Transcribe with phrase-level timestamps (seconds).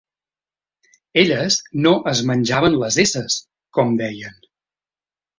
[1.23, 3.35] Elles no "es menjaven les esses",
[3.79, 4.41] com deien.